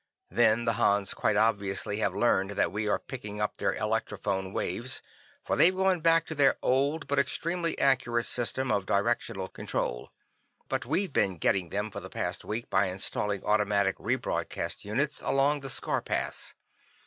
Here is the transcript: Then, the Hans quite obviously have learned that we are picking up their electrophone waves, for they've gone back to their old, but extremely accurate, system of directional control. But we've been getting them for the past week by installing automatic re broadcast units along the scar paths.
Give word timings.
Then, 0.31 0.65
the 0.65 0.73
Hans 0.81 1.13
quite 1.13 1.35
obviously 1.35 1.97
have 1.97 2.15
learned 2.15 2.49
that 2.57 2.71
we 2.71 2.87
are 2.87 2.97
picking 2.97 3.39
up 3.39 3.57
their 3.57 3.75
electrophone 3.75 4.51
waves, 4.51 4.99
for 5.43 5.55
they've 5.55 5.75
gone 5.75 5.99
back 5.99 6.25
to 6.25 6.33
their 6.33 6.57
old, 6.63 7.05
but 7.07 7.19
extremely 7.19 7.77
accurate, 7.77 8.25
system 8.25 8.71
of 8.71 8.87
directional 8.87 9.47
control. 9.47 10.11
But 10.67 10.87
we've 10.87 11.13
been 11.13 11.37
getting 11.37 11.69
them 11.69 11.91
for 11.91 11.99
the 11.99 12.09
past 12.09 12.43
week 12.43 12.67
by 12.67 12.87
installing 12.87 13.45
automatic 13.45 13.95
re 13.99 14.15
broadcast 14.15 14.83
units 14.85 15.21
along 15.21 15.59
the 15.59 15.69
scar 15.69 16.01
paths. 16.01 16.55